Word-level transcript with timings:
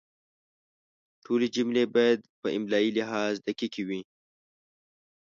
ټولې 1.25 1.47
جملې 1.55 1.83
باید 1.95 2.19
په 2.41 2.47
املایي 2.57 2.89
لحاظ 2.97 3.33
دقیقې 3.47 3.83
وي. 3.87 4.01